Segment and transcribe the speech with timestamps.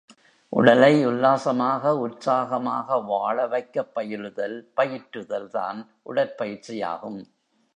[0.53, 5.79] உடலை உல்லாசமாக, உற்சாகமாக வாழ வைக்கப்பயிலுதல், பயிற்றுதல் தான்
[6.05, 7.21] உடற்பயிற்சியாகும்.